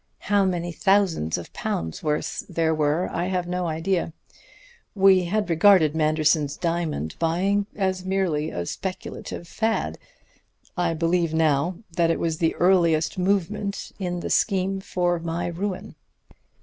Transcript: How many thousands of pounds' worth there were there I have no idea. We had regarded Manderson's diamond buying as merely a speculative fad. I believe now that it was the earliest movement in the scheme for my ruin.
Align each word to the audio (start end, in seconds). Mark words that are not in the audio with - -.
How 0.33 0.45
many 0.45 0.71
thousands 0.71 1.37
of 1.37 1.53
pounds' 1.53 2.01
worth 2.01 2.43
there 2.49 2.73
were 2.73 3.07
there 3.11 3.15
I 3.15 3.25
have 3.27 3.45
no 3.47 3.67
idea. 3.67 4.13
We 4.95 5.25
had 5.25 5.47
regarded 5.47 5.95
Manderson's 5.95 6.57
diamond 6.57 7.15
buying 7.19 7.67
as 7.75 8.03
merely 8.03 8.49
a 8.49 8.65
speculative 8.65 9.47
fad. 9.47 9.99
I 10.75 10.95
believe 10.95 11.35
now 11.35 11.75
that 11.97 12.09
it 12.09 12.19
was 12.19 12.39
the 12.39 12.55
earliest 12.55 13.19
movement 13.19 13.91
in 13.99 14.21
the 14.21 14.31
scheme 14.31 14.79
for 14.79 15.19
my 15.19 15.45
ruin. 15.45 15.93